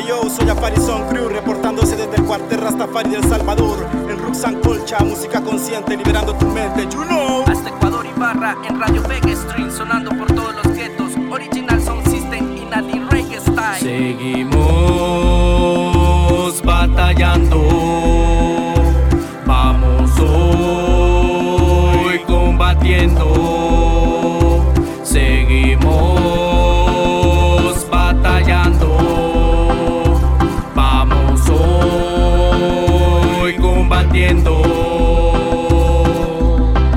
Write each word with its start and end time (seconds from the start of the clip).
Hey 0.00 0.06
yo, 0.08 0.30
soy 0.30 0.48
Aparison 0.48 1.06
Crew, 1.08 1.28
reportándose 1.28 1.94
desde 1.94 2.16
el 2.16 2.24
cuartel 2.24 2.58
Rastafari 2.58 3.10
del 3.10 3.24
Salvador. 3.24 3.86
En 4.08 4.18
Ruxan 4.18 4.58
Colcha, 4.60 4.98
música 5.00 5.42
consciente, 5.42 5.94
liberando 5.94 6.34
tu 6.36 6.46
mente, 6.46 6.84
you 6.84 7.04
know. 7.04 7.44
Hasta 7.46 7.68
Ecuador 7.68 8.06
y 8.06 8.18
Barra, 8.18 8.56
en 8.66 8.80
Radio 8.80 9.02
Vega 9.02 9.36
Stream, 9.36 9.70
sonando 9.70 10.10
por 10.16 10.32
todos 10.32 10.54
los 10.54 10.74
guetos. 10.74 11.12
Original 11.30 11.82
Sound 11.82 12.08
System 12.08 12.56
y 12.56 12.64
Nadi 12.64 12.98
Reggae 13.10 13.40
Style. 13.40 13.78
Seguimos 13.78 14.69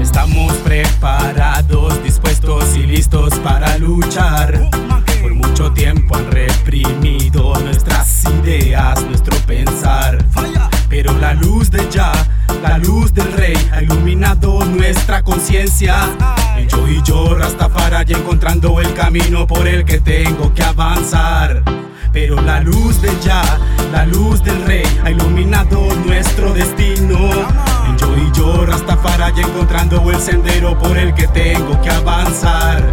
Estamos 0.02 0.54
preparados, 0.64 2.04
dispuestos 2.04 2.76
y 2.76 2.84
listos 2.84 3.36
para 3.40 3.78
luchar. 3.78 4.70
Por 5.22 5.36
mucho 5.36 5.72
tiempo 5.72 6.16
han 6.16 6.32
reprimido 6.32 7.54
nuestras 7.60 8.24
ideas, 8.26 9.04
nuestro 9.06 9.38
pensar. 9.46 10.18
Pero 10.90 11.14
la 11.20 11.34
luz 11.34 11.70
de 11.70 11.88
ya, 11.92 12.12
la 12.64 12.80
luz 12.80 13.14
del 13.14 13.32
rey, 13.34 13.58
ha 13.72 13.84
iluminado 13.84 14.66
nuestra 14.66 15.22
conciencia. 15.22 15.96
Y 16.60 16.66
yo 16.66 16.88
y 16.88 17.02
yo, 17.04 17.36
Rastafari, 17.36 18.14
encontrando 18.14 18.82
el 18.82 18.92
camino 18.96 19.46
por 19.46 19.68
el 19.68 19.86
que 19.86 20.00
tengo 20.00 20.52
que 20.54 20.64
avanzar. 20.64 21.64
Pero 22.12 22.42
la 22.42 22.60
luz 22.60 23.02
de 23.02 23.12
ya, 23.24 23.42
la 23.94 24.08
luz 24.08 24.44
del 24.44 24.66
rey, 24.66 24.84
ha 25.06 25.12
iluminado 25.12 25.80
nuestro 26.04 26.52
destino. 26.52 27.30
Yo 27.96 28.18
y 28.18 28.32
yo, 28.36 28.66
Rastafari, 28.66 29.40
encontrando 29.40 30.10
el 30.10 30.20
sendero 30.20 30.78
por 30.80 30.98
el 30.98 31.14
que 31.14 31.28
tengo 31.28 31.80
que 31.80 31.92
avanzar. 31.92 32.92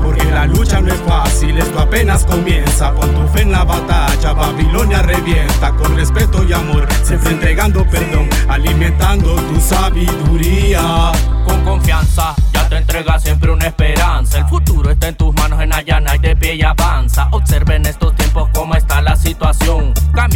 Porque 0.00 0.24
la 0.26 0.46
lucha 0.46 0.80
no 0.80 0.92
es 0.92 1.00
fácil, 1.00 1.58
esto 1.58 1.80
apenas 1.80 2.24
comienza. 2.24 2.94
Pon 2.94 3.12
tu 3.12 3.26
fe 3.32 3.42
en 3.42 3.50
la 3.50 3.64
batalla, 3.64 4.32
Babilonia 4.34 5.02
revienta. 5.02 5.72
Con 5.72 5.96
respeto 5.96 6.44
y 6.44 6.52
amor, 6.52 6.86
siempre 7.02 7.32
entregando 7.32 7.84
perdón, 7.84 8.28
alimentando 8.48 9.34
tu 9.34 9.60
sabiduría. 9.60 11.10
Con 11.44 11.64
confianza, 11.64 12.36
ya 12.52 12.68
te 12.68 12.76
entrega 12.76 13.18
siempre 13.18 13.50
una 13.50 13.66
esperanza. 13.66 14.38
El 14.38 14.46
futuro 14.46 14.92
está 14.92 15.08
en 15.08 15.16
tus 15.16 15.34
manos, 15.34 15.60
en 15.60 15.74
allana 15.74 16.14
y 16.14 16.18
de 16.20 16.36
pie 16.36 16.54
y 16.54 16.62
avanza. 16.62 17.28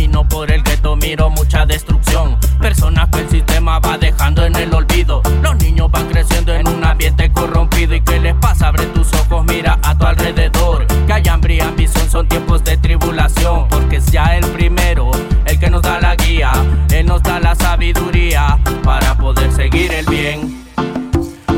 Camino 0.00 0.26
por 0.26 0.50
el 0.50 0.62
gueto, 0.62 0.96
miro 0.96 1.28
mucha 1.28 1.66
destrucción. 1.66 2.38
Personas 2.58 3.10
que 3.10 3.20
el 3.20 3.28
sistema 3.28 3.78
va 3.80 3.98
dejando 3.98 4.46
en 4.46 4.56
el 4.56 4.72
olvido. 4.72 5.20
Los 5.42 5.56
niños 5.56 5.90
van 5.90 6.08
creciendo 6.08 6.54
en 6.54 6.66
un 6.68 6.82
ambiente 6.82 7.30
corrompido. 7.30 7.94
¿Y 7.94 8.00
qué 8.00 8.18
les 8.18 8.34
pasa? 8.36 8.68
Abre 8.68 8.86
tus 8.86 9.12
ojos, 9.12 9.44
mira 9.44 9.78
a 9.82 9.98
tu 9.98 10.06
alrededor. 10.06 10.86
Que 11.06 11.12
hay 11.12 11.28
hambre 11.28 11.56
y 11.56 11.60
ambición, 11.60 12.08
son 12.08 12.26
tiempos 12.26 12.64
de 12.64 12.78
tribulación. 12.78 13.68
Porque 13.68 13.96
es 13.96 14.06
ya 14.06 14.38
el 14.38 14.46
primero, 14.52 15.10
el 15.44 15.58
que 15.58 15.68
nos 15.68 15.82
da 15.82 16.00
la 16.00 16.16
guía. 16.16 16.50
Él 16.90 17.04
nos 17.04 17.22
da 17.22 17.38
la 17.38 17.54
sabiduría 17.54 18.58
para 18.82 19.18
poder 19.18 19.52
seguir 19.52 19.92
el 19.92 20.06
bien 20.06 20.64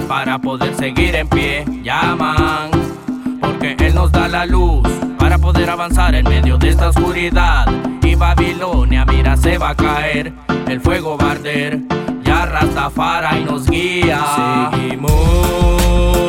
para 0.09 0.37
poder 0.39 0.75
seguir 0.75 1.15
en 1.15 1.29
pie. 1.29 1.65
Llaman, 1.85 2.71
porque 3.41 3.77
Él 3.79 3.95
nos 3.95 4.11
da 4.11 4.27
la 4.27 4.45
luz 4.47 4.87
para 5.17 5.39
poder 5.39 5.71
avanzar 5.71 6.15
en 6.17 6.29
medio 6.29 6.59
de 6.59 6.71
esta 6.71 6.89
oscuridad. 6.89 7.67
Babilonia, 8.15 9.05
mira, 9.05 9.37
se 9.37 9.59
va 9.59 9.71
a 9.71 9.75
caer, 9.75 10.33
el 10.69 10.81
fuego 10.81 11.17
va 11.17 11.29
a 11.29 11.31
arder. 11.33 11.81
Ya 12.25 12.47
Rastafari 12.47 13.45
nos 13.45 13.69
guía. 13.69 14.71
Seguimos. 14.71 16.22